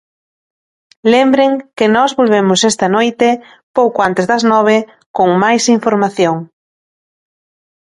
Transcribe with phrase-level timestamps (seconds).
[1.13, 3.29] Lembren que nós volvemos esta noite,
[3.77, 4.77] pouco antes das nove,
[5.17, 6.35] con máis información.